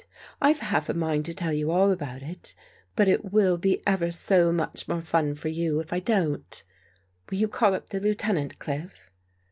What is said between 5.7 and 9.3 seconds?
if I don't Will you call up the Lieutenant, Cliff?"